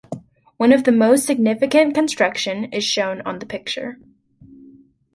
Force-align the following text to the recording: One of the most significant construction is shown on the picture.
One 0.57 0.73
of 0.73 0.83
the 0.83 0.91
most 0.91 1.27
significant 1.27 1.93
construction 1.93 2.73
is 2.73 2.83
shown 2.83 3.21
on 3.21 3.37
the 3.37 3.45
picture. 3.45 3.99